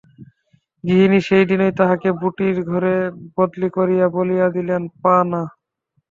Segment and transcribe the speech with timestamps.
[0.83, 2.95] গৃহিণী সেই দিনই তাঁহাকে বুটির ঘরে
[3.35, 5.41] বদলি করিয়া বলিয়া দিলেন, পা না।